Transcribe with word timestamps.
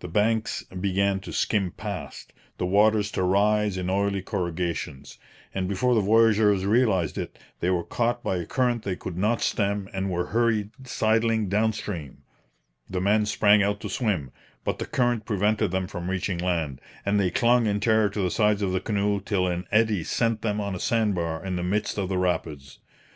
The 0.00 0.08
banks 0.08 0.64
began 0.64 1.20
to 1.20 1.32
skim 1.32 1.70
past, 1.70 2.32
the 2.58 2.66
waters 2.66 3.08
to 3.12 3.22
rise 3.22 3.76
in 3.78 3.88
oily 3.88 4.20
corrugations; 4.20 5.16
and 5.54 5.68
before 5.68 5.94
the 5.94 6.00
voyageurs 6.00 6.66
realized 6.66 7.16
it, 7.16 7.38
they 7.60 7.70
were 7.70 7.84
caught 7.84 8.20
by 8.24 8.38
a 8.38 8.46
current 8.46 8.82
they 8.82 8.96
could 8.96 9.16
not 9.16 9.40
stem 9.42 9.88
and 9.94 10.10
were 10.10 10.26
hurried 10.34 10.70
sidling 10.88 11.48
down 11.48 11.72
stream. 11.72 12.24
The 12.88 13.00
men 13.00 13.26
sprang 13.26 13.62
out 13.62 13.78
to 13.82 13.88
swim, 13.88 14.32
but 14.64 14.80
the 14.80 14.86
current 14.86 15.24
prevented 15.24 15.70
them 15.70 15.86
from 15.86 16.10
reaching 16.10 16.38
land, 16.38 16.80
and 17.06 17.20
they 17.20 17.30
clung 17.30 17.66
in 17.68 17.78
terror 17.78 18.08
to 18.08 18.20
the 18.20 18.30
sides 18.32 18.62
of 18.62 18.72
the 18.72 18.80
canoe 18.80 19.20
till 19.20 19.46
an 19.46 19.66
eddy 19.70 20.02
sent 20.02 20.42
them 20.42 20.60
on 20.60 20.74
a 20.74 20.80
sand 20.80 21.14
bar 21.14 21.44
in 21.46 21.54
the 21.54 21.62
midst 21.62 21.96
of 21.96 22.08
the 22.08 22.18
rapids. 22.18 22.80